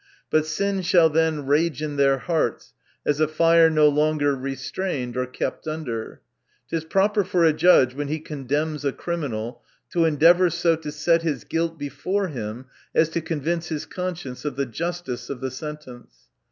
[0.31, 2.73] But sin shall then rage in their hearts
[3.05, 6.21] as a fire no longer restrained or kept under.
[6.71, 9.61] It is proper for a judge when he condemns a criminal,
[9.91, 14.55] to endeavor so to set his guilt before him as to convince his conscience of
[14.55, 16.17] the justice of the sentence.